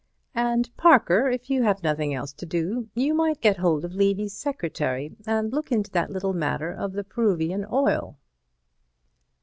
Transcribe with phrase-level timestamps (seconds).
[0.33, 5.15] "And Parker—if you have nothing else to do you might get hold of Levy's secretary
[5.27, 8.17] and look into that little matter of the Peruvian oil."